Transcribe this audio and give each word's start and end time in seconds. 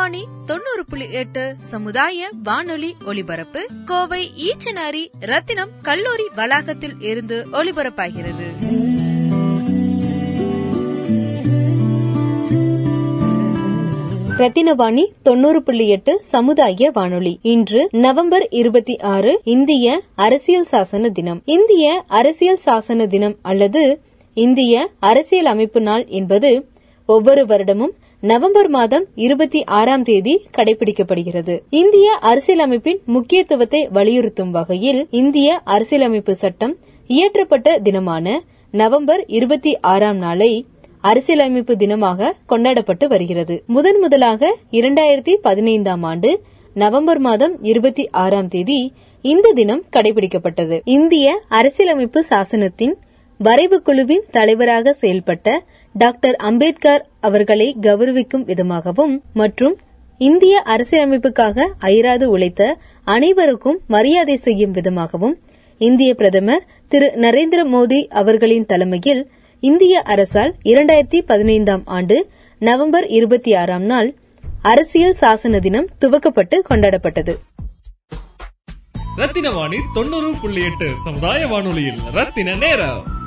வாணி 0.00 0.24
தொண்ணூறு 0.46 0.84
புள்ளி 0.88 1.12
எட்டு 1.12 1.54
சமுதாய 1.60 2.28
வானொலி 2.42 2.94
ஒலிபரப்பு 3.06 3.66
கோவை 3.84 4.30
ஈச்சனாரி 4.36 5.06
ரத்தினம் 5.20 5.68
கல்லூரி 5.82 6.22
வளாகத்தில் 6.36 6.94
இருந்து 7.00 7.46
ஒலிபரப்பாகிறது. 7.52 8.46
ரத்தினவாணி 14.38 15.06
தொண்ணூறு 15.22 15.62
புள்ளி 15.62 15.88
எட்டு 15.88 16.20
சமுதாய 16.22 16.90
வானொலி. 16.90 17.38
இன்று 17.42 17.88
நவம்பர் 17.92 18.48
இருபத்தி 18.48 18.98
ஆறு 18.98 19.40
இந்திய 19.44 20.02
அரசியல் 20.14 20.66
சாசன 20.70 21.12
தினம். 21.12 21.42
இந்திய 21.44 22.04
அரசியல் 22.06 22.60
சாசன 22.66 23.06
தினம் 23.06 23.36
அல்லது 23.42 24.00
இந்திய 24.34 24.90
அரசியல் 25.00 25.46
அமைப்பு 25.46 25.80
நாள் 25.80 26.06
என்பது 26.06 26.68
ஒவ்வொரு 27.06 27.46
வருடமும் 27.46 27.98
நவம்பர் 28.22 28.68
மாதம் 28.68 29.04
இருபத்தி 29.14 29.64
ஆறாம் 29.64 30.02
தேதி 30.02 30.44
கடைபிடிக்கப்படுகிறது. 30.56 31.60
இந்திய 31.70 32.18
அரசியலமைப்பின் 32.20 32.98
முக்கியத்துவத்தை 33.04 33.88
வலியுறுத்தும் 33.92 34.50
வகையில் 34.50 35.06
இந்திய 35.10 35.60
அரசியலமைப்பு 35.64 36.34
சட்டம் 36.34 36.76
இயற்றப்பட்ட 37.08 37.78
தினமான 37.82 38.42
நவம்பர் 38.70 39.24
இருபத்தி 39.26 39.78
ஆறாம் 39.80 40.16
நாளை 40.16 40.66
அரசியலமைப்பு 41.00 41.74
தினமாக 41.74 42.32
கொண்டாடப்பட்டு 42.46 43.08
வருகிறது. 43.08 43.62
முதன் 43.66 43.98
முதலாக 43.98 44.56
இரண்டாயிரத்தி 44.70 45.34
பதினைந்தாம் 45.42 46.02
ஆண்டு 46.02 46.42
நவம்பர் 46.74 47.18
மாதம் 47.18 47.62
இருபத்தி 47.62 48.08
ஆறாம் 48.08 48.48
தேதி 48.48 48.92
இந்த 49.22 49.52
தினம் 49.52 49.84
கடைபிடிக்கப்பட்டது. 49.96 50.80
இந்திய 50.84 51.42
அரசியலமைப்பு 51.48 52.24
சாசனத்தின் 52.30 52.96
வரைவு 53.38 53.82
குழுவின் 53.82 54.24
தலைவராக 54.30 54.94
செயல்பட்ட 55.00 55.58
டாக்டர் 55.94 56.36
அம்பேத்கர் 56.36 57.08
அவர்களை 57.20 57.76
கௌரவிக்கும் 57.80 58.44
விதமாகவும் 58.44 59.22
மற்றும் 59.34 59.78
இந்திய 60.18 60.62
அரசியலமைப்புக்காக 60.66 61.66
அயராது 61.78 62.22
உழைத்த 62.22 62.78
அனைவருக்கும் 63.04 63.80
மரியாதை 63.86 64.36
செய்யும் 64.36 64.70
விதமாகவும் 64.70 65.38
இந்திய 65.78 66.14
பிரதமர் 66.14 66.66
திரு 66.88 67.12
நரேந்திர 67.16 67.60
மோடி 67.72 68.06
அவர்களின் 68.06 68.66
தலைமையில் 68.66 69.30
இந்திய 69.60 70.02
அரசால் 70.02 70.54
இரண்டாயிரத்தி 70.64 71.20
பதினைந்தாம் 71.26 71.82
ஆண்டு 71.84 72.30
நவம்பர் 72.58 73.06
இருபத்தி 73.06 73.54
ஆறாம் 73.54 73.82
நாள் 73.82 74.14
அரசியல் 74.62 75.16
சாசன 75.20 75.58
தினம் 75.58 75.88
துவக்கப்பட்டு 76.00 76.58
கொண்டாடப்பட்டது. 76.70 77.34
ரத்தின 79.16 79.50
வாணி 79.50 79.76
தொண்ணூறு 79.94 80.32
புள்ளி 80.42 80.62
எட்டு 80.62 80.90
சமுதாய 81.04 81.46
வானொலியில் 81.46 81.98
ரத்தின 82.12 82.54
நேரம். 82.54 83.19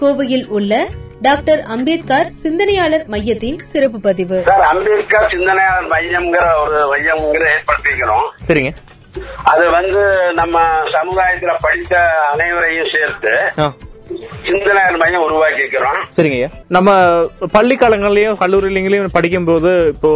கோவையில் 0.00 0.46
உள்ள 0.48 0.74
டாக்டர் 1.20 1.62
அம்பேத்கர் 1.66 2.28
சிந்தனையாளர் 2.36 3.04
மையத்தின் 3.06 3.58
சிறப்பு 3.62 3.98
பதிவு. 4.00 4.36
சார் 4.42 4.64
அம்பேத்கர் 4.68 5.26
சிந்தனையாளர் 5.28 5.90
மையம்ங்கிற 5.92 6.44
ஒரு 6.62 6.78
மையம்ங்கிற 6.92 7.44
ஏற்படுத்திக்கிறோம் 7.54 8.26
சரிங்க. 8.48 8.70
அது 9.44 9.64
வந்து 9.70 10.02
நம்ம 10.32 10.56
சமுதாயத்துல 10.94 11.52
படித்த 11.60 11.94
அனைவரையும் 12.32 12.90
சேர்த்து 12.90 13.32
சிந்தனையாளர் 14.44 15.00
மையம் 15.02 15.24
உருவாக்கிக்கிறோம் 15.26 15.98
சரிங்க 16.16 16.36
ஐயா. 16.38 16.48
நம்ம 16.68 16.90
பள்ளி 17.52 17.74
காலங்கள்லயும் 17.76 18.40
கல்லூரிலையும் 18.40 19.16
படிக்கும்போது 19.16 19.72
இப்போ 19.88 20.10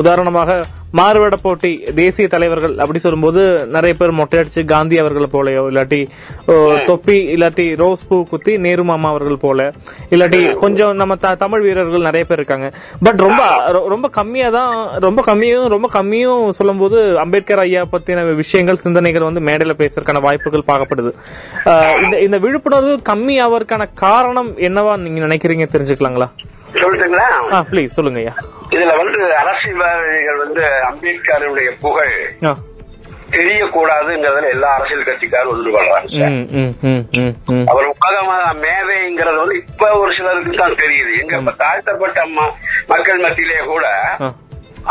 உதாரணமாக 0.00 0.58
மாறுவேட 0.94 1.36
போட்டி 1.40 1.70
தேசிய 1.94 2.28
தலைவர்கள் 2.28 2.78
அப்படி 2.78 2.98
சொல்லும்போது 2.98 3.40
நிறைய 3.68 3.94
பேர் 3.94 4.12
மொட்டையடிச்சு 4.12 4.64
காந்தி 4.64 4.98
அவர்கள் 4.98 5.32
போலயோ 5.32 5.62
இல்லாட்டி 5.70 6.00
தொப்பி 6.86 7.16
இல்லாட்டி 7.34 7.76
ரோஸ் 7.76 8.08
பூ 8.08 8.24
குத்தி 8.24 8.58
நேரு 8.58 8.84
மாமா 8.84 9.08
அவர்கள் 9.08 9.36
போல 9.36 9.60
இல்லாட்டி 10.10 10.54
கொஞ்சம் 10.54 10.96
நம்ம 10.96 11.16
த- 11.16 11.34
தமிழ் 11.34 11.60
வீரர்கள் 11.60 12.00
நிறைய 12.00 12.24
பேர் 12.24 12.38
இருக்காங்க. 12.38 12.68
பட் 13.02 13.16
ரொம்ப 13.18 13.42
ரொம்ப 13.88 14.08
கம்மியா 14.10 14.50
தான் 14.50 14.72
ரொம்ப 14.98 15.22
கம்மியும் 15.26 15.66
ரொம்ப 15.66 15.88
கம்மியும் 15.92 16.50
சொல்லும்போது 16.50 17.18
அம்பேத்கர் 17.18 17.58
ஐயா 17.58 17.84
பத்தின 17.92 18.12
விஷயங்கள் 18.34 18.76
சிந்தனைகள் 18.76 19.22
வந்து 19.22 19.40
மேடையில 19.40 19.72
பேசுறதுக்கான 19.74 20.20
வாய்ப்புகள் 20.20 20.68
பார்க்கப்படுது. 20.68 21.12
ஆஹ் 21.64 22.02
இந்த 22.02 22.20
இந்த 22.20 22.38
விழிப்புணர்வு 22.38 23.00
கம்மி 23.08 23.36
ஆவதற்கான 23.42 23.88
காரணம் 23.96 24.56
என்னவா 24.60 24.96
நீங்க 24.96 25.26
நினைக்கிறீங்க 25.26 25.68
தெரிஞ்சுக்கலாங்களா? 25.72 26.28
சொல்லட்டுங்களா 26.74 27.26
ப்ளீஸ் 27.70 27.96
சொல்லுங்க 27.96 28.20
ஐயா 28.20 28.34
இதுல 28.70 28.92
வந்து 29.00 29.18
அரசியல்வாதிகள் 29.40 30.38
வந்து 30.44 30.62
அம்பேத்கருடைய 30.88 31.70
புகழ். 31.82 32.14
தெரியக்கூடாதுங்கிறதுல 33.34 34.50
எல்லா 34.52 34.68
அரசியல் 34.74 35.06
கட்சிக்காரும் 35.06 35.52
ஒன்று 35.52 35.70
ம். 36.84 37.64
அவர் 37.70 37.86
உலகமாக 37.94 38.52
மேதைங்கிறது 38.60 39.38
வந்து 39.40 39.56
இப்ப 39.62 39.88
ஒரு 40.00 40.10
சிலருக்கு 40.18 40.52
தான் 40.58 40.80
தெரியுது 40.82 41.12
எங்க 41.22 41.52
தாழ்த்தப்பட்ட 41.62 42.20
மக்கள் 42.88 43.22
மத்தியிலே 43.24 43.62
கூட. 43.66 43.86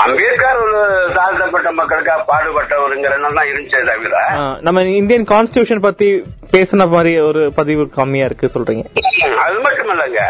அம்பேத்கர் 0.04 0.60
ஒரு 0.62 0.78
தாழ்த்தப்பட்ட 1.16 1.72
மக்களுக்காக 1.72 2.22
பாடுபட்டவருங்கிற 2.30 3.14
எண்ணம் 3.18 3.50
இருந்துச்சே 3.52 3.82
தவிர 3.90 4.22
நம்ம 4.62 4.84
இந்தியன் 4.96 5.28
கான்ஸ்டிடியூஷன் 5.32 5.86
பத்தி 5.86 6.08
பேசின 6.54 6.88
மாதிரி 6.90 7.14
ஒரு 7.28 7.44
பதிவு 7.58 7.84
கம்மியா 7.98 8.28
இருக்கு 8.30 8.54
சொல்றீங்க 8.56 8.86
அது 9.44 9.58
மட்டும் 9.62 9.92
இல்லைங்க. 9.94 10.24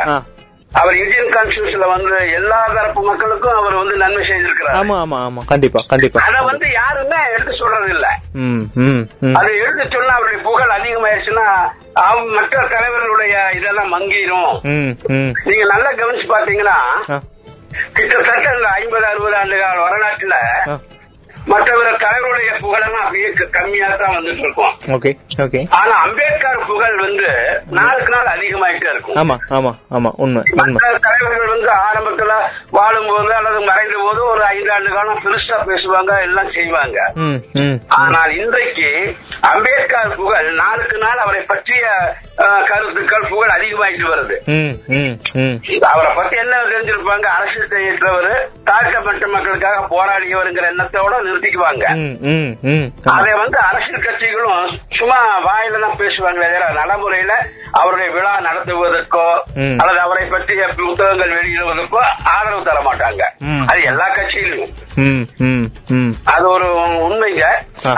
அவர் 0.79 0.95
இந்தியன் 1.01 1.33
கான்ஸ்டியூஷன்ல 1.35 1.87
வந்து 1.93 2.15
எல்லா 2.37 2.59
தரப்பு 2.75 3.01
மக்களுக்கும் 3.07 3.57
அவர் 3.59 3.75
வந்து 3.79 3.95
நன்மை 4.03 4.21
செய்திருக்கிறார். 4.29 4.77
ஆமா 4.79 4.95
ஆமா 5.03 5.17
ஆமா. 5.27 5.41
கண்டிப்பா 5.51 5.81
கண்டிப்பா. 5.91 6.21
அத 6.27 6.37
வந்து 6.51 6.67
யாருமே 6.79 7.19
எடுத்து 7.33 7.53
சொல்றது 7.61 7.89
இல்ல. 7.95 8.07
அதை 9.39 9.51
எடுத்து 9.63 9.85
சொன்னா 9.95 10.13
அவருடைய 10.17 10.39
புகழ் 10.47 10.75
அதிகமாயிருச்சுன்னா 10.77 11.47
மற்ற 12.37 12.63
தலைவர்களுடைய 12.73 13.35
இதெல்லாம் 13.57 13.93
மங்கிரும். 13.95 14.53
நீங்க 15.49 15.65
நல்லா 15.73 15.91
கவனிச்சு 15.99 16.27
பாத்தீங்கன்னா 16.33 16.77
கிட்டத்தட்ட 17.97 18.47
இந்த 18.57 18.71
ஐம்பது 18.79 19.05
அறுபது 19.11 19.37
ஆண்டு 19.41 19.59
கால 19.61 19.77
வரலாற்றுல. 19.85 20.35
மற்றவர 21.51 21.87
தலைவருடைய 22.03 22.51
புகழெல்லாம் 22.63 23.05
அப்படியே 23.05 23.29
கம்மியா 23.55 23.87
தான் 24.01 24.13
வந்துட்டு 24.17 24.43
இருக்கும். 24.45 24.73
ஆனா 25.79 25.95
அம்பேத்கர் 26.03 26.32
புகழ் 26.69 26.97
வந்து 27.05 27.29
நாளுக்கு 27.77 28.11
நாள் 28.15 28.31
அதிகமாயிட்டே 28.35 28.89
இருக்கும். 28.93 29.17
ஆமா 29.21 29.35
ஆமா 29.57 29.71
ஆமா 29.97 30.09
உண்மை 30.23 30.43
தலைவர்கள் 31.07 31.53
வந்து 31.53 31.71
ஆரம்பத்துல 31.87 32.33
வாழும்போது 32.77 33.31
அல்லது 33.39 33.59
மறைந்த 33.69 33.95
போது 34.05 34.21
ஒரு 34.31 34.43
ஐந்தாண்டு 34.53 34.89
காலம் 34.95 35.21
பெருசா 35.25 35.57
பேசுவாங்க 35.69 36.11
எல்லாம் 36.27 36.51
செய்வாங்க. 36.57 36.99
ஆனால் 38.01 38.33
இன்றைக்கு 38.41 38.89
அம்பேத்கர் 39.51 40.17
புகழ் 40.19 40.49
நாளுக்கு 40.61 40.97
நாள் 41.05 41.23
அவரை 41.25 41.41
பற்றிய 41.51 41.85
கருத்துக்கள் 42.69 43.29
புகழ் 43.31 43.55
அதிகமாயிட்டு 43.55 44.07
வருது. 44.13 44.35
அவரை 45.91 46.11
பத்தி 46.19 46.35
என்ன 46.43 46.61
தெரிஞ்சிருப்பாங்க? 46.71 47.27
அரசியல் 47.37 47.85
ஏற்றவர் 47.89 48.31
தாழ்த்தப்பட்ட 48.69 49.27
மக்களுக்காக 49.35 49.81
போராடியவருங்கிற 49.93 50.65
எண்ணத்தோட 50.73 51.13
நிறுத்திக்குவாங்க. 51.27 51.85
அதை 53.17 53.33
வந்து 53.43 53.57
அரசியல் 53.69 54.05
கட்சிகளும் 54.07 54.73
சும்மா 54.99 55.19
வாயில 55.47 55.81
தான் 55.85 55.99
பேசுவாங்க 56.01 56.45
தவிர 56.53 56.71
நடைமுறையில 56.79 57.33
அவருடைய 57.79 58.07
விழா 58.15 58.33
நடத்துவதற்கோ. 58.47 59.27
அல்லது 59.81 59.99
அவரை 60.05 60.25
பற்றிய 60.33 60.67
புத்தகங்கள் 60.77 61.35
வெளியிடுவதற்கோ 61.37 62.01
ஆதரவு 62.33 62.67
தர 62.69 62.79
மாட்டாங்க. 62.87 63.23
அது 63.71 63.81
எல்லா 63.91 64.07
கட்சியிலும். 64.17 64.73
அது 66.33 66.45
ஒரு 66.55 66.67
உண்மைங்க. 67.07 67.45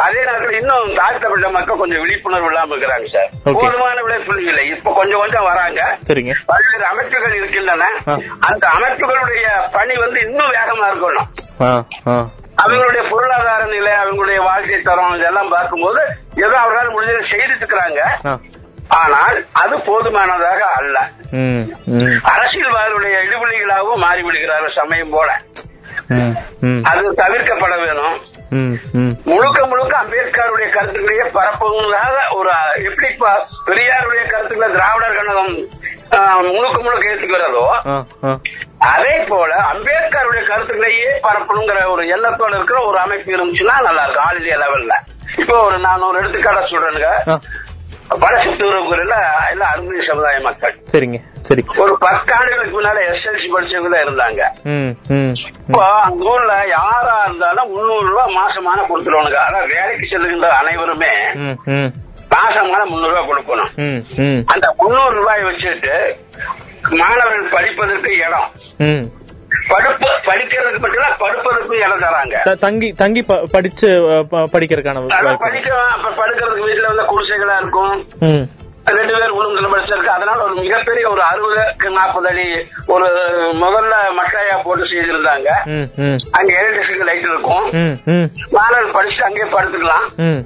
அதே 0.05 0.19
நேரத்தில் 0.27 0.59
இன்னும் 0.59 0.95
தாழ்த்தப்பட்ட 0.99 1.49
மக்கள் 1.57 1.81
கொஞ்சம் 1.81 2.03
விழிப்புணர்வு 2.03 2.49
இல்லாம 2.51 2.75
இருக்கிறாங்க 2.75 3.09
சார். 3.15 3.29
போதுமான 3.43 3.97
விழிப்புணர்வு 4.07 4.49
இல்லை 4.51 4.65
இப்ப 4.75 4.93
கொஞ்சம் 4.99 5.21
கொஞ்சம் 5.23 5.47
வராங்க 5.49 5.81
சரிங்க 6.07 6.33
பல்வேறு 6.51 6.85
அமைப்புகள் 6.93 7.37
இருக்கின்றன. 7.41 7.91
அந்த 8.49 8.65
அமைப்புகளுடைய 8.77 9.45
பணி 9.77 9.95
வந்து 10.05 10.21
இன்னும் 10.27 10.55
வேகமா 10.57 10.87
இருக்கணும். 10.93 11.29
அவங்களுடைய 12.65 13.09
பொருளாதார 13.09 13.63
நிலை 13.65 13.91
அவங்களுடைய 13.93 14.43
வாழ்க்கை 14.43 14.81
தரம் 14.81 15.15
இதெல்லாம் 15.15 15.49
பார்க்கும்போது 15.49 16.01
ஏதோ 16.37 16.55
அவர்களால் 16.57 16.93
முடிஞ்சதை 16.93 17.23
செய்துட்டு 17.31 17.63
இருக்கிறாங்க. 17.63 18.01
ஆனால் 18.97 19.37
அது 19.53 19.79
போதுமானதாக 19.79 20.61
அல்ல. 20.75 20.97
அரசியல்வாதிகளுடைய 22.33 23.15
இடுபொலிகளாகவும் 23.23 24.03
மாறிவிடுகிறார்கள் 24.03 24.77
சமயம் 24.79 25.09
போல. 25.09 25.29
அது 26.83 27.13
தவிர்க்கப்பட 27.15 27.75
வேணும். 27.79 28.17
முழுக்க 29.23 29.65
முழுக்க 29.65 29.93
அம்பேத்கருடைய 29.97 30.67
கருத்துக்களையே 30.69 31.25
பரப்புவதாக 31.33 32.15
ஒரு 32.31 32.51
எப்படி 32.83 33.09
பெரியாருடைய 33.67 34.23
கருத்துக்களை 34.27 34.71
திராவிடர் 34.71 35.17
கழகம் 35.17 35.53
முழுக்க 36.49 36.77
முழுக்க 36.81 37.07
ஆ. 37.87 38.39
அதே 38.87 39.15
போல 39.29 39.51
அம்பேத்கருடைய 39.71 40.41
கருத்துக்களையே 40.49 41.11
பரப்பணுங்கிற 41.27 41.85
ஒரு 41.93 42.03
எண்ணத்தோட 42.15 42.53
இருக்கிற 42.55 42.79
ஒரு 42.83 42.97
அமைப்பு 42.99 43.35
இருந்துச்சுன்னா 43.35 43.75
நல்லா 43.87 44.03
இருக்கும். 44.05 44.25
ஆல் 44.27 44.39
இந்தியா 44.39 44.57
லெவல்ல 44.63 44.95
இப்போ 45.41 45.55
ஒரு 45.67 45.77
நான் 45.79 46.07
ஒரு 46.09 46.19
எடுத்துக்காட்ட 46.19 46.67
சொல்றேனுங்க. 46.71 47.09
ஆ. 47.27 47.39
படசுத்தூரங்குறையில 48.23 49.15
எல்லாம் 49.51 49.71
அருமை 49.73 50.01
சமுதாய 50.07 50.39
மக்கள். 50.39 50.73
சரிங்க 50.91 51.17
சரி. 51.41 51.61
ஒரு 51.83 51.93
பத்தாண்டுகளுக்கு 52.03 52.75
முன்னால 52.77 52.99
எஸ்எல்சி 53.11 53.47
படிச்சவங்க 53.53 53.89
தான் 53.93 54.05
இருந்தாங்க. 54.05 54.41
இப்போ 55.61 55.81
அந்த 56.07 56.23
ஊர்ல 56.33 56.53
யாரா 56.73 57.15
இருந்தாலும் 57.25 57.71
முந்நூறு 57.73 58.07
ரூபாய் 58.09 58.35
மாசமான 58.37 58.85
கொடுத்துருவானுங்க. 58.89 59.39
அதான் 59.47 59.71
வேலைக்கு 59.73 60.05
செல்லுகின்ற 60.05 60.49
அனைவருமே 60.61 61.11
மாசமான 62.35 62.81
முந்நூறு 62.91 63.13
ரூபாய் 63.13 63.29
கொடுக்கணும். 63.31 63.71
அந்த 64.53 64.67
முந்நூறு 64.81 65.15
ரூபாய் 65.15 65.47
வச்சுட்டு 65.49 65.95
மாணவர்கள் 67.01 67.53
படிப்பதற்கு 67.55 68.11
இடம். 68.17 68.49
படுப்பு 69.67 70.07
படிக்கிறதுக்கு 70.25 70.93
இல்ல, 70.93 71.07
படுப்பதற்கும் 71.19 71.75
இடம் 71.75 72.01
தராங்க. 72.01 72.57
தங்கி 72.59 72.91
தங்கி 72.91 73.25
படிச்சு 73.51 73.89
படிக்கிறதுக்கான 74.29 75.37
படிக்க 75.37 75.77
படுக்கிறதுக்கு 76.17 76.65
வீட்டுல 76.67 76.95
வந்து 76.95 77.05
குடிசைகளா 77.11 77.57
இருக்கும். 77.57 78.09
ரெண்டு 78.85 79.13
பேர் 79.13 79.35
உளுந்துல 79.35 79.67
படிச்சிருக்கு 79.73 80.13
அதனால 80.17 80.43
ஒரு 80.43 80.55
மிகப்பெரிய 80.55 81.09
ஒரு 81.09 81.21
அறுபதுக்கு 81.21 81.91
நாற்பது 81.91 82.27
அடி 82.27 82.65
ஒரு 82.85 83.05
முதல்ல 83.53 83.93
மட்டையா 84.19 84.61
போட்டு 84.63 84.83
செய்திருந்தாங்க. 84.83 85.47
அங்க 86.31 86.53
எலக்ட்ரிசிட்டி 86.61 87.03
லைட் 87.03 87.23
இருக்கும். 87.23 87.63
மாணவர்கள் 88.51 88.95
படிச்சுட்டு 88.95 89.21
அங்கேயே 89.21 89.51
படுத்துக்கலாம். 89.51 90.15
ம். 90.15 90.39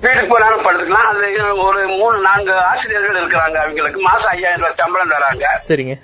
வீட்டுக்கு 0.00 0.26
போனாலும் 0.26 0.64
படுத்துக்கலாம். 0.64 1.08
அது 1.10 1.56
ஒரு 1.56 1.88
மூணு 1.88 2.18
நான்கு 2.18 2.52
ஆசிரியர்கள் 2.52 3.22
இருக்கிறாங்க 3.22 3.56
அவங்களுக்கு. 3.56 4.00
மாசம் 4.00 4.30
ஐயாயிரம் 4.30 4.60
ரூபாய் 4.60 4.74
சம்பளம் 4.76 5.10
தராங்க. 5.10 5.44
சரிங்க. 5.68 5.96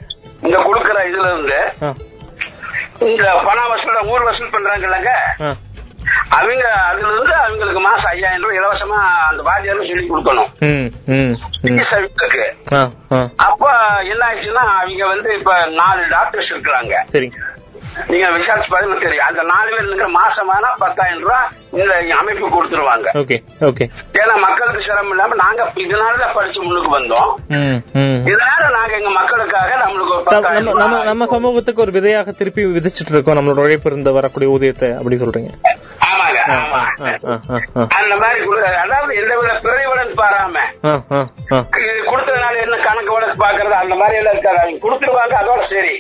இங்க 0.47 0.59
கொடுக்கற 0.67 0.99
இதுல 1.11 1.31
இருந்து 1.33 1.61
இந்த 3.13 3.27
பண 3.49 3.59
வசூல 3.71 3.99
ஊர் 4.13 4.29
வசூல் 4.29 4.55
பண்றாங்கல்லங்க 4.55 5.13
அவங்க 6.37 6.65
அதுல 6.89 7.11
இருந்து 7.15 7.35
அவங்களுக்கு 7.45 7.81
மாசம் 7.87 8.11
ஐயாயிரம் 8.13 8.45
ரூபாய் 8.45 8.59
இலவசமா 8.59 8.99
அந்த 9.31 9.41
வாத்தியாரும் 9.49 9.89
சொல்லி 9.91 10.05
கொடுக்கணும். 10.11 10.51
அப்ப 13.47 13.65
என்ன 14.13 14.23
ஆச்சுன்னா 14.29 14.65
அவங்க 14.79 15.05
வந்து 15.15 15.29
இப்ப 15.39 15.53
நாலு 15.81 16.03
டாக்டர்ஸ் 16.15 16.53
இருக்கிறாங்க. 16.55 16.95
நீங்க 18.07 18.31
விசாரிச்சு 18.31 18.71
பாருங்க 18.71 18.99
தெரியும். 18.99 19.27
அந்த 19.27 19.43
நாலு 19.43 19.71
பேர் 19.71 19.87
இருக்கிற 19.87 20.11
மாசமான 20.11 20.67
பத்தாயிரம் 20.79 21.21
ரூபாய் 21.21 21.47
இந்த 21.71 22.17
அமைப்பு 22.21 22.49
கொடுத்துருவாங்க. 22.49 23.17
ஏன்னா 24.13 24.41
மக்களுக்கு 24.41 24.83
சிரமம் 24.83 25.11
இல்லாம 25.11 25.35
நாங்க 25.35 25.71
இதனாலதான் 25.75 26.35
படிச்சு 26.35 26.63
முன்னுக்கு 26.63 26.99
வந்தோம். 26.99 27.35
இதனால 28.25 28.71
நாங்க 28.73 28.97
எங்க 28.97 29.11
மக்களுக்காக 29.11 29.75
நம்மளுக்கு 29.75 30.73
நம்ம 30.75 31.05
நம்ம- 31.05 31.27
சமூகத்துக்கு 31.27 31.81
ஒரு 31.81 31.91
விதையாக 31.91 32.31
திருப்பி 32.31 32.65
விதிச்சிட்டு 32.65 33.09
இருக்கோம். 33.09 33.39
நம்மளோட 33.39 33.59
உழைப்பு 33.59 33.91
இருந்து 33.91 34.13
வரக்கூடிய 34.13 34.51
ஊதியத்தை 34.51 34.97
அப்படி 34.97 35.17
சொல்றீங்க. 35.17 35.49
அந்த 37.89 38.17
மாதிரி 38.17 38.45
அதாவது 38.83 39.15
எந்த 39.15 39.39
வித 39.39 39.53
பிறைவுடன் 39.53 40.15
பாராம 40.15 40.59
கொடுத்ததுனால 42.13 42.61
என்ன 42.61 42.77
வழக்கு 43.29 43.43
பாக்குறது 43.43 43.75
அந்த 43.75 43.95
மாதிரி 43.95 44.19
எல்லாம் 44.19 44.35
இருக்காது 44.35 44.59
அவங்க 44.59 44.79
கொடுத்துருவாங்க 44.83 45.35
அதோட 45.41 45.63
சரி. 45.71 45.95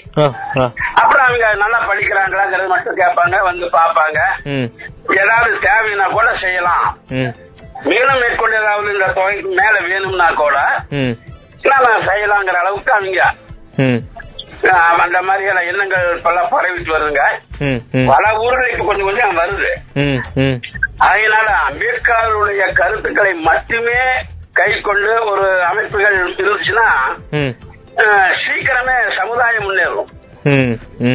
அப்புறம் 1.00 1.26
அவங்க 1.26 1.46
நல்லா 1.54 1.78
படிக்கிறாங்களாங்கிறது 1.88 2.68
மட்டும் 2.68 2.98
கேட்பாங்க 2.98 3.38
வந்து 3.42 3.66
பாப்பாங்க 3.72 4.18
ஏதாவது 5.18 5.52
தேவைன்னா 5.62 6.06
கூட 6.10 6.28
செய்யலாம். 6.36 6.86
மேலும் 7.84 8.20
மேற்கொண்டு 8.20 8.56
ஏதாவது 8.56 8.94
இந்த 8.94 9.08
தொகைக்கு 9.12 9.50
மேல 9.58 9.74
வேணும்னா 9.88 10.28
கூட 10.34 10.56
ம், 10.92 11.12
நம்ம 11.64 11.90
செய்யலாங்கிற 12.08 12.56
அளவுக்கு 12.62 12.92
அவங்க 12.92 13.20
அந்த 15.00 15.18
மாதிரியான 15.22 15.60
எண்ணங்கள் 15.62 16.06
இப்பெல்லாம் 16.14 16.50
பரவிட்டு 16.52 16.94
வருதுங்க. 16.94 17.24
பல 18.08 18.24
ஊர்களுக்கு 18.38 18.88
கொஞ்சம் 18.88 19.08
கொஞ்சம் 19.08 19.38
வருது. 19.38 19.70
அதனால 21.06 21.48
அம்பேத்கருடைய 21.68 22.64
கருத்துக்களை 22.72 23.32
மட்டுமே 23.42 24.00
கை 24.58 24.70
கொண்டு 24.86 25.12
ஒரு 25.30 25.46
அமைப்புகள் 25.70 26.16
இருந்துச்சுன்னா 26.20 26.86
சீக்கிரமே 28.42 28.96
சமுதாயம் 29.18 29.66
முன்னேறும். 29.66 30.08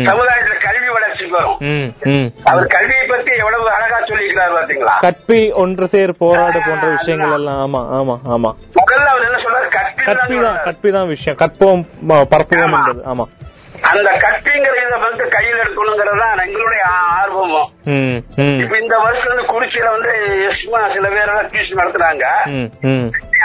சமுதாயத்துல 0.07 0.55
கல்வி 0.65 0.89
வளர்ச்சிக்கு 0.95 1.35
வரும். 1.37 1.59
அவர் 2.51 2.67
கல்வியை 2.73 3.05
பத்தி 3.11 3.31
எவ்வளவு 3.41 3.65
அழகா 3.75 3.99
சொல்லியிருக்கிறார் 4.09 4.55
பாத்தீங்களா? 4.57 4.95
கற்பி 5.05 5.39
ஒன்று 5.63 5.87
சேர் 5.93 6.13
போராடு 6.21 6.59
போன்ற 6.67 6.87
விஷயங்கள் 6.95 7.35
எல்லாம் 7.37 7.61
ஆமா 7.65 7.81
ஆமா 7.99 8.15
ஆமா. 8.35 8.51
முதல்ல 8.79 9.07
அவர் 9.13 9.27
என்ன 9.29 9.39
சொல்றாரு 9.45 9.69
கற்பி 9.77 10.03
கற்பி 10.09 10.37
தான் 10.45 10.59
கற்பி 10.67 10.91
தான் 10.97 11.09
விஷயம். 11.13 11.39
கற்போம் 11.43 11.83
பரப்புவோம் 12.33 12.77
ஆமா. 13.13 13.27
அந்த 13.91 14.09
கற்பிங்கிற 14.23 14.75
இதை 14.85 14.97
வந்து 14.99 15.27
கையில் 15.27 15.61
எடுக்கணுங்கிறது 15.63 16.43
எங்களுடைய 16.45 16.83
ஆர்வமும் 17.19 17.69
இப்ப 18.61 18.77
இந்த 18.79 18.97
வருஷம் 18.97 19.31
வந்து 19.31 19.53
குறிச்சியில 19.53 19.89
வந்து 19.91 20.11
எஸ்மா 20.49 20.81
சில 20.87 21.07
பேர் 21.09 21.31
எல்லாம் 21.31 21.49
டியூஷன் 21.53 21.81
நடத்துறாங்க. 21.81 22.25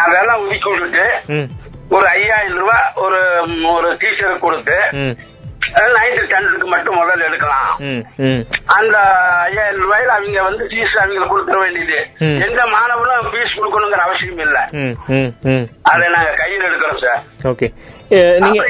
அதெல்லாம் 0.05 0.43
ஒதுக்கி 0.43 0.71
விட்டுட்டு 0.71 1.07
ஒரு 1.89 2.07
ஐயாயிரம் 2.07 2.59
ரூபாய் 2.59 2.93
ஒரு 2.97 3.21
ஒரு 3.73 3.91
டீச்சருக்கு 4.01 4.39
கொடுத்து 4.39 4.79
நைன்த்து 5.75 6.25
டென்த்துக்கு 6.25 6.65
மட்டும் 6.65 6.97
முதல்ல 6.97 7.25
எடுக்கலாம். 7.27 7.77
அந்த 8.67 8.99
ஐயாயிரம் 9.49 9.81
ரூபாயில 9.81 10.13
அவங்க 10.17 10.43
வந்து 10.43 10.69
ஃபீஸ் 10.73 10.99
அவங்களுக்கு 10.99 11.33
கொடுத்துட 11.35 11.59
வேண்டியது. 11.59 12.07
எந்த 12.19 12.63
மாணவனும் 12.65 13.29
ஃபீஸ் 13.31 13.57
கொடுக்கணுங்கிற 13.57 14.03
அவசியம் 14.07 14.39
இல்ல. 14.39 14.59
அதை 15.83 16.09
நாங்க 16.09 16.31
கையில் 16.37 16.63
எடுக்கிறோம் 16.63 16.95
சார் 16.95 17.23
ஓகே. 17.43 17.73
நீங்க 18.41 18.65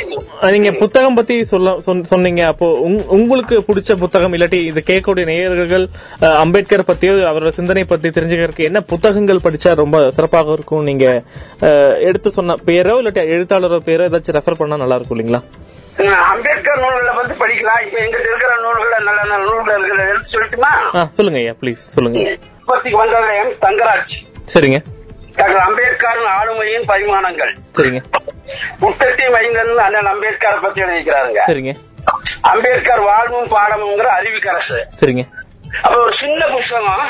நீங்க 0.50 0.72
புத்தகம் 0.72 1.14
பத்தி 1.14 1.44
சொல்ல 1.44 1.80
சொன்ன- 1.80 2.04
சொன்னீங்க. 2.04 2.46
அப்போ 2.46 2.66
உங்- 2.66 3.06
உங்களுக்கு 3.06 3.58
பிடிச்ச 3.58 3.96
புத்தகம் 3.96 4.32
இல்லாட்டி 4.32 4.64
இது 4.64 4.82
கேட்கக்கூடிய 4.86 5.24
நேயர்கள் 5.24 5.88
அம்பேத்கர் 6.18 6.80
பத்தியோ 6.80 7.12
அவரோட 7.30 7.48
சிந்தனை 7.48 7.84
பத்தி 7.84 8.08
தெரிஞ்சுக்கிறதுக்கு 8.08 8.62
என்ன 8.62 8.80
புத்தகங்கள் 8.80 9.44
படிச்சா 9.44 9.74
ரொம்ப 9.74 10.10
சிறப்பாக 10.10 10.52
இருக்கும்? 10.52 10.82
நீங்க 10.82 11.22
எடுத்து 12.00 12.30
சொன்ன 12.30 12.54
பேரோ 12.66 12.96
இல்லாட்டி 13.00 13.22
எழுத்தாளரோ 13.28 13.78
பேரோ 13.84 14.04
ஏதாச்சும் 14.08 14.40
ரெஃபர் 14.40 14.58
பண்ணா 14.58 14.76
நல்லா 14.76 14.94
இருக்கும் 14.94 15.18
இல்லைங்களா? 15.18 15.42
அம்பேத்கர் 16.06 16.78
நூல்களை 16.78 17.14
பத்தி 17.14 17.34
படிக்கலாம். 17.34 17.80
இப்ப 17.86 17.98
எங்கிட்ட 17.98 18.28
இருக்கிற 18.30 18.52
நூல்களை 18.60 18.98
நல்ல 19.04 19.24
நல்ல 19.24 19.50
நூல்கள் 19.50 19.78
இருக்கிற 19.78 20.08
எடுத்து 20.08 20.30
சொல்லட்டுமா? 20.34 21.08
சொல்லுங்க 21.10 21.38
ஐயா 21.38 21.52
ப்ளீஸ் 21.60 21.84
சொல்லுங்க. 21.96 22.36
உற்பத்திக்கு 22.60 22.98
வந்தது 22.98 23.36
எம் 23.36 23.52
தங்கராஜ். 23.60 24.14
சரிங்க. 24.54 24.78
டாக்டர் 25.34 25.64
அம்பேத்கரின் 25.68 26.30
ஆளுமையின் 26.38 26.86
பரிமாணங்கள். 26.86 27.56
சரிங்க. 27.76 28.00
உற்பத்தி 28.80 29.28
மைந்தன் 29.28 29.76
அண்ணன் 29.76 30.06
அம்பேத்கர் 30.06 30.60
பத்தி 30.60 30.82
எழுதிக்கிறாருங்க. 30.82 31.40
சரிங்க. 31.46 31.74
அம்பேத்கர் 32.40 33.00
வாழ்வும் 33.00 33.48
பாடமுங்கிற 33.48 34.08
அறிவிக்கரசு. 34.18 34.78
சரிங்க. 35.00 35.24
அப்ப 35.82 36.00
ஒரு 36.00 36.12
சின்ன 36.12 36.46
புஸ்தகம். 36.46 37.06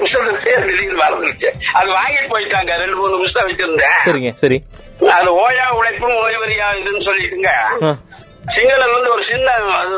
புஸ்தகம் 0.00 0.40
பேர் 0.44 0.66
திடீர்னு 0.68 0.98
மறந்துருச்சு 1.02 1.48
அது 1.78 1.88
வாங்கிட்டு 1.98 2.28
போயிட்டாங்க. 2.34 2.72
ரெண்டு 2.82 2.96
மூணு 3.00 3.16
புஸ்தகம் 3.22 3.48
வச்சிருந்தேன். 3.50 3.96
சரிங்க 4.06 4.32
சரி. 4.42 4.58
அது 5.16 5.30
ஓயா 5.44 5.66
உழைப்பும் 5.78 6.16
ஓய்வரியா 6.24 6.68
இதுன்னு 6.80 7.06
சொல்லிட்டுங்க. 7.08 7.50
சிங்களம் 8.54 8.94
வந்து 8.96 9.10
ஒரு 9.14 9.22
சின்ன 9.30 9.54
அது 9.80 9.94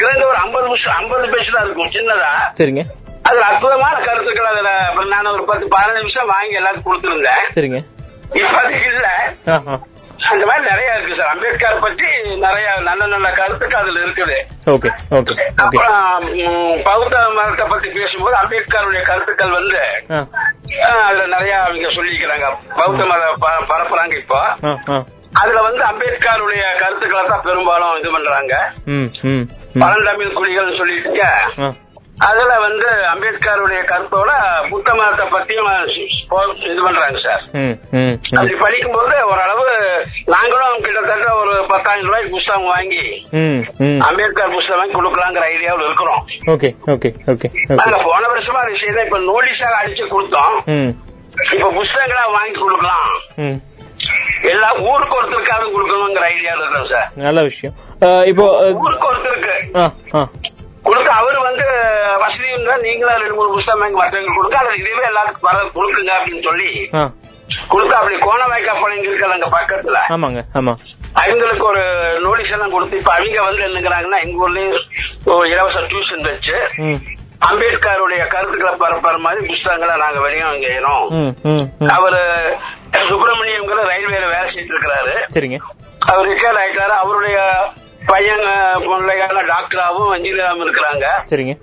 குறைந்த 0.00 0.24
ஒரு 0.30 0.38
ஐம்பது 0.44 0.66
நிமிஷம் 0.66 0.96
ஐம்பது 1.00 1.28
பேஜ் 1.34 1.54
தான் 1.54 1.64
இருக்கும் 1.66 1.92
சின்னதா. 1.96 2.32
சரிங்க. 2.60 2.84
அதுல 3.28 3.44
அற்புதமான 3.50 3.96
கருத்துக்கள் 4.06 4.50
அதுல 4.52 4.70
நான் 5.12 5.32
ஒரு 5.36 5.44
பத்து 5.50 5.66
பதினஞ்சு 5.74 6.02
நிமிஷம் 6.02 6.30
வாங்கி 6.34 6.58
எல்லாத்துக்கும் 6.60 6.92
கொடுத்துருந்தேன். 6.92 7.44
சரிங்க. 7.56 7.80
இப்ப 8.40 8.56
அது 8.62 8.76
இல்ல. 8.90 9.08
அந்த 10.30 10.44
மாதிரி 10.46 10.64
நிறைய 10.70 10.94
இருக்கு 10.94 11.14
சார். 11.14 11.30
அம்பேத்கர் 11.32 11.80
பற்றி 11.80 12.08
நிறைய 12.44 12.66
நல்ல 12.80 13.06
நல்ல 13.06 13.28
கருத்துக்கள் 13.38 13.80
அதுல 13.80 14.02
இருக்குது. 14.04 14.36
ஓகே 14.74 14.90
ஓகே 15.18 15.34
அப்புறம் 15.64 16.26
பௌத்த 16.88 17.16
மதத்தை 17.36 17.66
பத்தி 17.66 17.88
பேசும்போது 17.96 18.36
அம்பேத்கருடைய 18.42 19.02
கருத்துக்கள் 19.02 19.56
வந்து 19.58 19.80
அதுல 21.06 21.26
நிறைய 21.34 21.54
அவங்க 21.62 21.88
சொல்லிக்கிறாங்க 21.96 22.48
பௌத்த 22.78 23.04
மத 23.04 23.24
பரப்புறாங்க 23.72 24.16
இப்போ. 24.22 24.40
அதுல 25.42 25.60
வந்து 25.62 25.82
அம்பேத்கருடைய 25.90 26.64
கருத்துக்களை 26.80 27.22
தான் 27.26 27.46
பெரும்பாலும் 27.46 27.98
இது 28.00 28.10
பண்றாங்க. 28.10 28.54
பழந்தமிழ் 29.82 30.36
குடிகள் 30.38 30.78
சொல்லிட்டு 30.80 31.12
அதுல 32.28 32.52
வந்து 32.64 32.88
அம்பேத்கருடைய 33.12 33.80
கருத்தோட 33.90 34.30
புத்த 34.70 34.88
மதத்தை 34.98 35.24
பத்தியும் 35.34 35.70
இது 36.72 36.80
பண்றாங்க 36.86 37.18
சார். 37.26 37.42
அப்படி 38.36 38.54
படிக்கும்போது 38.64 39.14
ஓரளவு 39.30 39.66
நாங்களும் 40.34 40.84
கிட்டத்தட்ட 40.86 41.28
ஒரு 41.40 41.54
பத்தாயிரம் 41.72 42.08
ரூபாய்க்கு 42.08 42.34
புஸ்தகம் 42.36 42.70
வாங்கி 42.74 43.04
அம்பேத்கர் 44.08 44.54
புஸ்தகம் 44.56 44.80
வாங்கி 44.80 44.96
கொடுக்கலாங்கிற 44.98 45.44
ஐடியாவில் 45.54 45.86
இருக்கிறோம். 45.88 46.22
Okay 46.54 46.70
okay 46.94 47.10
okay 47.32 47.50
okay. 47.64 47.76
நாங்க 47.80 47.98
போன 48.08 48.22
வருஷமா 48.34 48.62
அது 48.64 48.82
செய்த 48.84 49.06
இப்ப 49.08 49.20
நோட்டீஸாக 49.30 49.80
அடிச்சு 49.80 50.06
கொடுத்தோம். 50.14 50.56
இப்ப 51.56 51.72
புஸ்தகங்களா 51.80 52.24
வாங்கி 52.38 52.56
கொடுக்கலாம். 52.62 53.10
எல்லா 54.52 54.68
ஊருக்கு 54.90 55.18
ஒருத்தருக்காவது 55.18 55.74
கொடுக்கணுங்கிற 55.74 56.24
ஐடியாவில் 56.34 56.62
இருக்கிறோம் 56.62 56.90
சார். 56.94 57.10
நல்ல 57.26 57.42
விஷயம். 57.50 57.74
இப்போ 58.30 58.44
ஊருக்கு 58.84 59.10
ஒருத்தருக்கு. 59.10 59.54
கொடுக்க 60.82 61.10
அவர் 61.14 61.38
வந்து 61.40 61.66
வசதி 62.22 62.48
நீங்களும் 62.82 63.20
ரெண்டு 63.20 63.36
மூணு 63.36 63.50
புஸ்தகம் 63.54 63.82
வாங்கி 63.82 63.98
மற்றவங்க 63.98 64.34
கொடுக்க 64.36 64.56
அல்லது 64.60 64.80
இதுவே 64.82 65.04
எல்லாத்துக்கும் 65.10 65.48
வர 65.50 65.60
கொடுக்குங்க 65.76 66.12
அப்படின்னு 66.18 66.46
சொல்லி 66.48 66.70
கொடுக்க 67.70 67.94
அப்படி 67.96 68.16
கோணவாய்க்கா 68.20 68.74
பிள்ளைங்க 68.74 69.08
இருக்கல 69.08 69.34
அங்க 69.34 69.48
பக்கத்துல. 69.54 69.98
ஆமாங்க 70.14 70.40
ஆமா. 70.58 70.72
அவங்களுக்கு 71.22 71.64
ஒரு 71.66 71.82
நோட்டீஸ் 72.22 72.52
எல்லாம் 72.52 72.74
கொடுத்து 72.74 73.00
இப்ப 73.00 73.12
அவங்க 73.14 73.42
வந்து 73.42 73.66
என்னங்கிறாங்கன்னா 73.66 74.20
எங்க 74.20 74.44
ஊர்லயும் 74.44 74.78
இலவச 75.50 75.82
டியூஷன் 75.90 76.28
வச்சு 76.28 76.54
அம்பேத்கருடைய 77.42 78.22
கருத்துக்களை 78.26 78.72
பரப்புற 78.76 79.16
மாதிரி 79.18 79.40
புஸ்தகங்களை 79.46 79.94
நாங்க 79.96 80.20
வெளியும் 80.20 80.64
செய்யறோம் 80.64 81.04
ம் 81.16 81.32
ம் 81.50 81.64
ம். 81.80 81.90
அவரு 81.90 82.20
சுப்பிரமணியம்ங்கிற 83.08 83.80
ரயில்வேல 83.88 84.26
வேலை 84.28 84.46
செஞ்சுட்டு 84.46 84.74
இருக்கிறாரு. 84.74 85.14
சரிங்க. 85.34 85.58
அவர் 86.08 86.28
ரிட்டையர் 86.28 86.60
ஆயிட்டாரு. 86.60 86.94
அவருடைய 87.02 87.38
பையன் 88.12 88.44
பிள்ளைகள் 88.86 89.50
டாக்டராகவும் 89.52 90.14
இன்ஜினியராகவும் 90.18 90.64
இருக்கிறாங்க. 90.66 91.06
சரிங்க. 91.32 91.54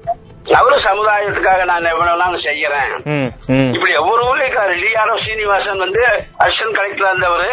அவரும் 0.60 0.86
சமுதாயத்துக்காக 0.88 1.64
நான் 1.72 1.90
எவ்வளவு 1.94 2.40
செய்யறேன். 2.46 2.94
இப்படி 3.76 3.92
ஒவ்வொரு 4.02 4.22
ஊர்லயும் 4.28 4.46
இருக்காரு. 4.46 4.74
டிஆர்ஓ 4.84 5.16
சீனிவாசன் 5.26 5.84
வந்து 5.86 6.02
அசிஸ்டன்ட் 6.44 6.78
கலெக்டரா 6.80 7.12
இருந்தவரு. 7.12 7.50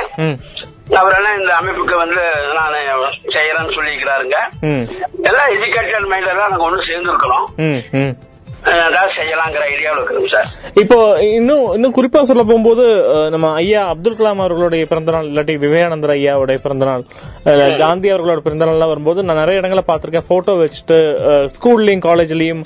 அவரெல்லாம் 1.01 1.39
இந்த 1.41 1.53
அமைப்புக்கு 1.61 1.95
வந்து 2.03 2.23
நான் 2.59 2.77
செய்யறேன்னு 3.37 3.77
சொல்லிக்கிறாருங்க 3.79 4.37
எல்லாம் 5.29 5.51
எஜுகேட்டட் 5.57 6.09
மைண்ட்ல 6.13 6.35
எல்லாம் 6.35 6.51
நாங்க 6.53 6.69
ஒண்ணு 6.69 6.89
சேர்ந்து 6.91 7.13
இருக்கிறோம் 7.13 7.47
செய்யலாங்கிற 9.17 9.63
ஐடியாவில் 9.73 9.99
இருக்கிறோம் 10.01 10.31
சார். 10.35 10.49
இப்போ 10.83 10.97
இன்னும் 11.39 11.67
இன்னும் 11.77 11.95
குறிப்பா 11.99 12.21
சொல்ல 12.31 12.43
போகும்போது 12.49 12.85
நம்ம 13.35 13.51
ஐயா 13.61 13.83
அப்துல் 13.93 14.19
கலாம் 14.19 14.43
அவர்களுடைய 14.45 14.85
பிறந்தநாள் 14.93 15.29
இல்லாட்டி 15.31 15.55
விவேகானந்தர் 15.65 16.15
ஐயாவுடைய 16.17 16.59
பிறந்தநாள் 16.65 17.05
காந்தி 17.83 18.09
அவர்களோட 18.15 18.41
பிறந்தநாள்லாம் 18.47 18.93
வரும்போது 18.93 19.21
நான் 19.27 19.41
நிறைய 19.43 19.61
இடங்களை 19.61 19.85
பார்த்திருக்கேன். 19.91 20.29
போட்டோ 20.31 20.55
வச்சுட்டு 20.63 20.99
ஸ்கூல்லயும் 21.57 22.05
காலேஜ்லயும் 22.09 22.63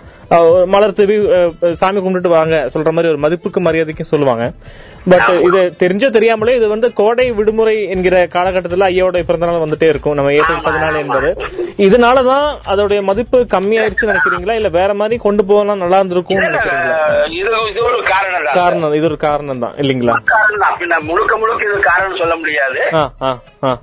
மலர் 0.75 0.97
தூவி 1.01 1.17
சாமி 1.81 2.01
கும்பிட்டுட்டு 2.01 2.37
வாங்க 2.37 2.57
சொல்ற 2.75 2.91
மாதிரி 2.97 3.13
ஒரு 3.13 3.21
மதிப்புக்கு 3.25 3.61
மரியாதைக்கும் 3.67 4.11
சொல்லுவாங்க. 4.13 4.47
பட் 5.11 5.29
இது 5.49 5.61
தெரிஞ்சோ 5.83 6.09
தெரியாமலே 6.17 6.57
இது 6.61 6.67
வந்து 6.73 6.89
கோடை 7.01 7.27
விடுமுறை 7.39 7.77
என்கிற 7.95 8.17
காலகட்டத்தில் 8.35 8.89
ஐயாவுடைய 8.89 9.23
பிறந்தநாள் 9.29 9.63
வந்துட்டே 9.65 9.89
இருக்கும். 9.93 10.17
நம்ம 10.19 10.33
ஏப்ரல் 10.39 10.65
பதினாலு 10.67 10.99
என்பது. 11.05 11.31
இதனாலதான் 11.87 12.49
அதோடைய 12.73 13.03
மதிப்பு 13.11 13.39
கம்மியாயிருச்சுன்னு 13.57 14.13
நினைக்கிறீங்களா? 14.13 14.57
இல்ல 14.61 14.71
வேற 14.81 14.91
மாதிரி 15.03 15.19
கொண்டு 15.27 15.45
போனா 15.51 15.77
நல்லா 15.93 16.59
இது 17.33 17.51
இது 17.71 17.81
ஒரு 17.89 18.01
காரணம் 18.07 18.35
தான் 18.39 18.47
சார். 18.49 18.59
காரணம் 18.61 18.95
இது 18.95 19.07
ஒரு 19.07 19.19
காரணம் 19.25 19.63
தான் 19.65 19.75
இல்லீங்களா 19.83 20.15
காரணம் 20.33 20.63
தான் 20.65 20.77
பின்ன 20.81 20.99
முழுக்க 21.09 21.33
முழுக்க 21.37 21.63
இது 21.65 21.79
காரணம் 21.87 22.19
சொல்ல 22.21 22.35
முடியாது. 22.37 22.81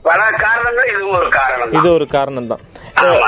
பல 0.07 0.21
காரணங்கள் 0.43 0.89
இதுவும் 0.93 1.17
ஒரு 1.19 1.29
காரணம் 1.37 1.73
இது 1.77 1.87
ஒரு 1.93 2.07
காரணம் 2.09 2.49
தான் 2.51 2.63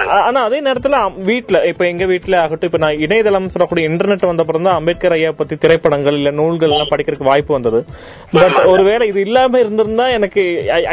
ஆனா 0.10 0.44
அதே 0.44 0.62
நேரத்துல 0.62 0.98
வீட்ல 1.24 1.66
இப்ப 1.66 1.88
எங்க 1.88 2.06
வீட்ல 2.06 2.42
ஆகட்டும் 2.42 2.70
இப்ப 2.70 2.78
நான் 2.78 3.00
இணையதளம் 3.00 3.50
சொல்லக்கூடிய 3.50 3.90
இன்டர்நெட் 3.90 4.26
வந்த 4.26 4.42
அப்புறம் 4.42 4.64
தான் 4.64 4.76
அம்பேத்கர் 4.76 5.12
ஐயா 5.12 5.32
பத்தி 5.32 5.56
திரைப்படங்கள் 5.56 6.14
இல்ல 6.14 6.30
நூல்கள் 6.32 6.70
எல்லாம் 6.70 6.92
படிக்கிறதுக்கு 6.92 7.30
வாய்ப்பு 7.32 7.54
வந்தது. 7.54 7.86
பட் 8.32 8.66
ஒருவேளை 8.66 9.08
இது 9.08 9.20
இல்லாம 9.20 9.60
இருந்திருந்தா 9.60 10.10
எனக்கு 10.10 10.44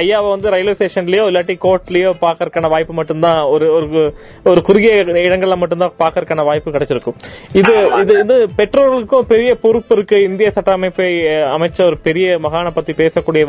ஐயாவை 0.02 0.28
வந்து 0.28 0.50
ரயில்வே 0.50 0.74
ஸ்டேஷன்லயோ 0.78 1.24
இல்லாட்டி 1.30 1.56
கோர்ட்லயோ 1.64 2.12
பாக்கறதுக்கான 2.20 2.68
வாய்ப்பு 2.68 2.94
மட்டும்தான் 2.94 3.42
ஒரு 3.44 3.72
ஒரு 3.72 4.14
ஒரு 4.44 4.62
குறுகிய 4.62 4.94
இடங்கள்ல 4.94 5.56
மட்டும்தான் 5.56 5.92
பாக்கறதுக்கான 5.98 6.44
வாய்ப்பு 6.44 6.70
கிடைச்சிருக்கும். 6.70 7.18
இது 7.52 7.74
இது 8.00 8.20
இது 8.20 8.48
பெற்றோர்களுக்கும் 8.56 9.26
பெரிய 9.26 9.54
பொறுப்பு 9.54 9.94
இருக்கு. 9.96 10.22
இந்திய 10.22 10.50
சட்ட 10.50 10.72
அமைப்பை 10.72 11.10
அமைச்ச 11.56 11.84
ஒரு 11.84 11.98
பெரிய 11.98 12.38
மகானை 12.38 12.70
பத்தி 12.74 12.92
பேசக்கூடிய 12.92 13.44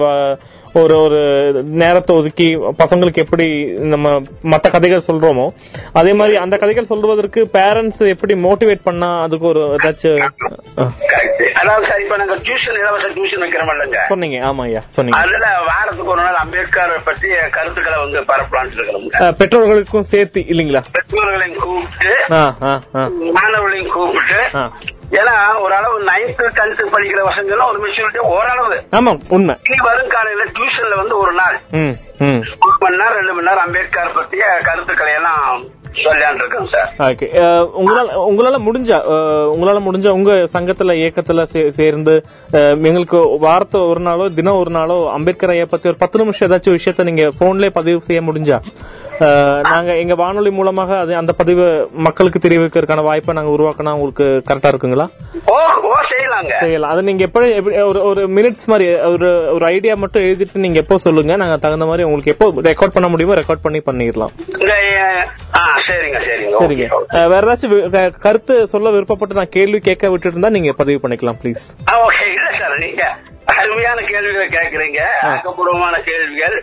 ஒரு 0.80 0.96
ஒரு 1.00 1.20
நேரத்தை 1.78 2.12
ஒதுக்கி 2.16 2.48
பசங்களுக்கு 2.80 3.18
எப்படி 3.18 3.46
நம்ம 3.88 4.08
மத்த 4.50 4.68
கதைகள் 4.70 5.08
சொல்றோமோ 5.08 5.46
அதே 5.94 6.14
மாதிரி 6.14 6.36
அந்த 6.38 6.56
கதைகள் 6.58 6.90
சொல்வதற்கு 6.90 7.42
பேரண்ட்ஸ் 7.54 8.02
எப்படி 8.08 8.34
மோட்டிவேட் 8.44 8.86
பண்ணா 8.86 9.10
அதுக்கு 9.22 9.48
ஒரு 9.48 9.64
ஏதாச்சும் 9.76 10.24
சொன்னீங்க. 14.10 14.38
ஆமா 14.48 14.64
ஐயா 14.64 14.82
சொன்னீங்க. 14.90 15.20
அதுல 15.22 15.46
வாரத்துக்கு 15.68 16.12
ஒரு 16.12 16.22
நாள் 16.22 16.40
அம்பேத்கர் 16.42 16.94
பற்றி 17.04 17.28
கருத்துக்களை 17.52 17.98
வந்து 18.00 18.20
இருக்கிறோம் 18.76 19.08
அஹ், 19.22 19.34
பெற்றோர்களுக்கும் 19.40 20.10
சேர்த்து 20.12 20.42
இல்லீங்களா? 20.52 20.82
பெற்றோர்களையும் 20.98 21.60
கூப்பிட்டு 21.60 22.14
ஆ 22.34 22.44
ஆ 22.64 22.72
ஆ. 22.96 23.04
மாணவர்களையும் 23.38 23.92
கூப்பிட்டு 23.92 24.40
ஆ. 24.56 24.64
ஏன்னா 25.12 25.54
ஓரளவு 25.54 26.04
நைன்த் 26.04 26.42
டென்த் 26.58 26.94
படிக்கிற 26.94 27.20
பசங்க 27.30 27.68
ஒரு 27.68 27.80
மெச்சூரிட்டி 27.88 28.18
ஓரளவு. 28.18 28.84
ஆமா 28.92 29.20
உண்மை. 29.30 29.56
இனி 29.70 29.80
வரும் 29.82 30.08
காலையில 30.08 30.46
டியூஷன்ல 30.46 30.96
வந்து 30.96 31.18
ஒரு 31.18 31.32
நாள். 31.32 31.58
ஒரு 32.66 32.78
மணி 32.80 32.98
நேரம் 32.98 33.14
ரெண்டு 33.14 33.34
மணி 33.34 33.48
நேரம் 33.48 33.66
அம்பேத்கர் 33.66 34.14
பற்றிய 34.14 34.60
கருத்துக்களை 34.64 35.14
எல்லாம் 35.14 35.64
சொல்லான் 36.04 36.40
இருக்கோம் 36.42 36.70
சார். 36.74 36.90
ஓகே. 37.10 37.28
உங்களால 37.80 38.08
உங்களால 38.30 38.58
முடிஞ்சா 38.68 38.98
உங்களால 39.54 39.82
முடிஞ்சா 39.88 40.12
உங்க 40.20 40.32
சங்கத்துல 40.56 40.96
இயக்கத்துல 41.02 41.44
சேர்ந்து 41.80 42.16
எங்களுக்கு 42.90 43.20
வாரத்தை 43.46 43.82
ஒரு 43.92 44.04
நாளோ 44.08 44.28
தினம் 44.40 44.62
ஒரு 44.64 44.74
நாளோ 44.78 44.98
அம்பேத்கர் 45.18 45.54
ஐயா 45.56 45.68
பத்தி 45.74 45.92
ஒரு 45.94 46.02
பத்து 46.04 46.22
நிமிஷம் 46.24 46.48
ஏதாச்சும் 46.50 46.78
விஷயத்த 46.78 47.10
நீங்க 47.10 47.26
போன்லயே 47.42 47.74
பதிவு 47.80 48.02
செய்ய 48.10 48.22
முடிஞ்சா 48.30 48.60
நாங்க 49.74 49.92
எங்க 50.02 50.16
வானொலி 50.16 50.52
மூலமாக 50.58 50.98
அது 51.04 51.14
அந்த 51.22 51.32
பதிவு 51.40 51.64
மக்களுக்கு 52.08 52.40
தெரிவிக்கிறதுக்கான 52.44 53.06
வாய்ப்பை 53.08 53.36
நாங்க 53.38 53.54
உருவாக்கினா 53.56 53.96
உங்களுக்கு 53.98 54.26
கரெக்டா 54.50 54.72
இருக்குங்களா? 54.72 55.08
செய்யலாங்க. 56.12 56.52
செய்யலாம். 56.64 56.92
அது 56.94 57.02
நீங்க 57.08 57.24
எப்படி 57.28 57.48
ஒரு 57.90 58.00
ஒரு 58.10 58.22
மினிட்ஸ் 58.36 58.68
மாதிரி 58.72 58.86
ஒரு 59.14 59.30
ஒரு 59.56 59.66
ஐடியா 59.66 59.94
மட்டும் 60.04 60.26
எழுதிட்டு 60.28 60.64
நீங்க 60.66 60.80
எப்போ 60.84 60.98
சொல்லுங்க. 61.06 61.36
நாங்க 61.42 61.58
தகுந்த 61.64 61.88
மாதிரி 61.90 62.06
உங்களுக்கு 62.10 62.34
எப்போ 62.36 62.48
ரெக்கார்ட் 62.70 62.96
பண்ண 62.96 63.08
முடியுமோ 63.14 63.38
ரெக்கார்ட் 63.40 63.66
பண்ணி 63.66 63.80
பண்ணிடலாம். 63.88 64.34
சரிங்க 65.88 66.20
சரிங்க. 66.28 66.58
சரிங்க. 66.60 66.86
வேற 67.34 67.42
ஏதாச்சும் 67.46 67.76
கருத்து 68.20 68.56
சொல்ல 68.68 68.90
விருப்பப்பட்டு 68.90 69.40
நான் 69.40 69.56
கேள்வி 69.58 69.80
கேட்க 69.82 70.10
விட்டுட்டு 70.10 70.36
இருந்தா 70.36 70.54
நீங்க 70.58 70.74
பதிவு 70.74 71.02
பண்ணிக்கலாம் 71.04 71.40
ப்ளீஸ் 71.42 71.64
ஓகே 72.00 72.28
இல்ல 72.34 72.50
சார் 72.60 72.76
நீங்க 72.80 73.04
அருமையான 73.54 74.00
கேள்விகளை 74.10 74.48
கேட்கறீங்க. 74.50 75.02
ஆக்கப்பூர்வமான 75.28 75.96
கேள்விகள். 76.08 76.56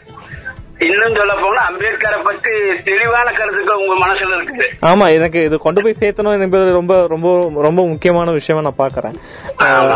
இன்னும் 0.79 1.15
சொல்ல 1.15 1.35
போனா 1.35 1.71
அம்பேத்கரை 1.71 2.25
பத்தி 2.25 2.51
தெளிவான 2.85 3.31
கருத்துக்கள் 3.31 3.77
உங்க 3.77 4.07
மனசுல 4.07 4.43
இருக்குது. 4.43 4.85
ஆமா 4.85 5.13
எனக்கு 5.13 5.45
இது 5.45 5.59
கொண்டு 5.59 5.83
போய் 5.83 5.95
சேர்த்தணும் 6.01 6.43
என்பது 6.43 6.73
ரொம்ப 6.73 7.07
ரொம்ப 7.07 7.51
ரொம்ப 7.55 7.87
முக்கியமான 7.87 8.31
விஷயமா 8.31 8.73
நான் 8.77 8.91
பாக்குறேன் 8.91 9.15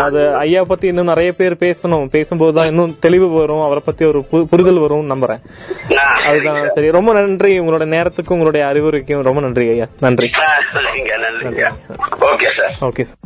அது 0.04 0.34
ஐயா 0.34 0.64
பத்தி 0.64 0.86
இன்னும் 0.86 1.06
நிறைய 1.06 1.32
பேர் 1.32 1.54
பேசணும். 1.54 2.08
பேசும்போதுதான் 2.12 2.66
இன்னும் 2.66 2.96
தெளிவு 3.00 3.28
வரும் 3.28 3.60
அவரை 3.60 3.82
பத்தி 3.84 4.04
ஒரு 4.04 4.24
புரிதல் 4.50 4.78
வரும் 4.78 5.10
நம்புறேன். 5.10 5.40
அதுதான் 6.26 6.68
சார். 6.68 6.84
ரொம்ப 6.84 7.12
நன்றி. 7.12 7.60
உங்களோட 7.60 7.86
நேரத்துக்கும் 7.86 8.32
உங்களுடைய 8.32 8.66
அறிவுரைக்கும் 8.66 9.22
ரொம்ப 9.22 9.40
நன்றி 9.40 9.68
ஐயா. 9.68 9.86
நன்றி. 10.00 10.30
Okay 12.20 12.46
sir. 12.46 12.92
Okay 12.92 13.02
sir. 13.02 13.16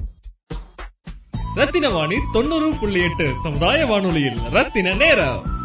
Rathina 1.54 1.90
Vani 1.90 2.16
தொண்ணூறு 2.32 2.70
புள்ளி 2.80 3.02
எட்டு 3.02 3.30
சமுதாய 3.42 3.86
வானொலியில் 3.86 4.38
ரத்தின 4.52 4.94
நேரம். 4.94 5.60